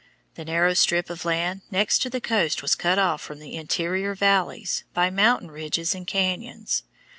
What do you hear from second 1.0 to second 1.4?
of